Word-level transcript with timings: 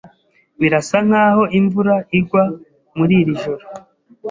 Birasa 0.61 0.97
nkaho 1.07 1.43
imvura 1.59 1.95
igwa 2.17 2.43
muri 2.97 3.13
iri 3.21 3.33
joro. 3.41 3.65